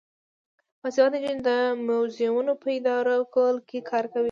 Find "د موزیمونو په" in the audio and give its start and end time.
1.49-2.67